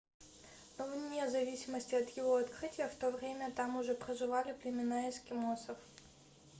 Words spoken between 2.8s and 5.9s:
в то время там уже проживали племена эскимосов